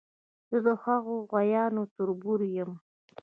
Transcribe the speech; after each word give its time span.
زه 0.51 0.57
د 0.65 0.67
هغو 0.83 1.15
غوایانو 1.29 1.81
تربور 1.95 2.39
یم. 2.57 2.71